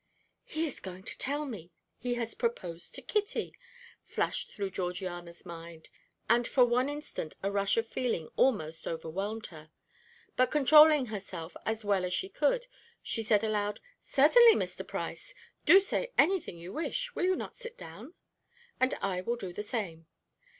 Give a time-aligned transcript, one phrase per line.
[0.43, 3.53] "He is going to tell me he has proposed to Kitty!"
[4.03, 5.89] flashed through Georgiana's mind,
[6.27, 9.69] and for one instant a rush of feeling almost overwhelmed her,
[10.35, 12.65] but controlling herself as well as she could,
[13.03, 14.87] she said aloud: "Certainly, Mr.
[14.87, 15.35] Price.
[15.65, 17.13] Do say anything you wish.
[17.13, 18.15] Will you not sit down?
[18.79, 20.07] and I will do the same."